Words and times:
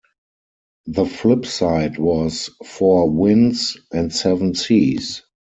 The 0.87 1.05
flip 1.05 1.45
side 1.45 1.99
was 1.99 2.49
Four 2.65 3.07
Winds 3.11 3.77
and 3.93 4.11
Seven 4.11 4.55
Seas. 4.55 5.21